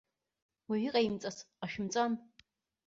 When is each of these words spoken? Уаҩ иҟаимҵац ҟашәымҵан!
Уаҩ 0.67 0.81
иҟаимҵац 0.87 1.37
ҟашәымҵан! 1.59 2.11